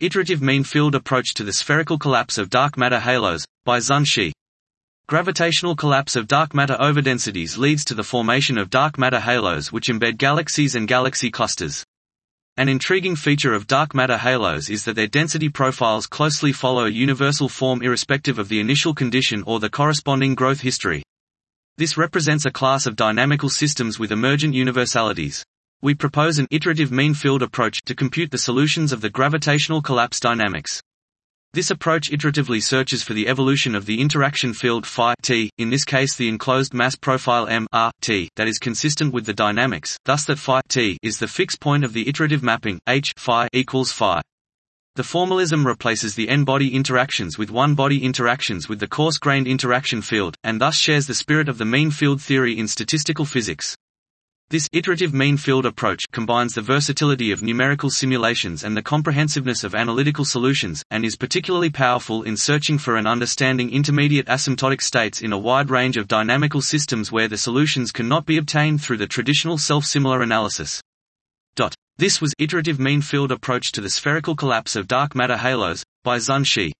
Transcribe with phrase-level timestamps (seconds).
[0.00, 4.32] Iterative mean field approach to the spherical collapse of dark matter halos, by Xun Shi.
[5.08, 9.88] Gravitational collapse of dark matter overdensities leads to the formation of dark matter halos which
[9.88, 11.84] embed galaxies and galaxy clusters.
[12.56, 16.90] An intriguing feature of dark matter halos is that their density profiles closely follow a
[16.90, 21.02] universal form irrespective of the initial condition or the corresponding growth history.
[21.76, 25.44] This represents a class of dynamical systems with emergent universalities.
[25.80, 30.18] We propose an iterative mean field approach to compute the solutions of the gravitational collapse
[30.18, 30.82] dynamics.
[31.52, 35.84] This approach iteratively searches for the evolution of the interaction field phi t, in this
[35.84, 40.24] case the enclosed mass profile m r t, that is consistent with the dynamics, thus
[40.24, 44.20] that phi t is the fixed point of the iterative mapping h phi equals phi.
[44.96, 50.60] The formalism replaces the n-body interactions with one-body interactions with the coarse-grained interaction field, and
[50.60, 53.76] thus shares the spirit of the mean field theory in statistical physics.
[54.50, 59.74] This iterative mean field approach combines the versatility of numerical simulations and the comprehensiveness of
[59.74, 65.34] analytical solutions, and is particularly powerful in searching for and understanding intermediate asymptotic states in
[65.34, 69.58] a wide range of dynamical systems where the solutions cannot be obtained through the traditional
[69.58, 70.80] self-similar analysis.
[71.98, 76.16] This was Iterative Mean Field Approach to the Spherical Collapse of Dark Matter Halos, by
[76.16, 76.72] Xun Shi.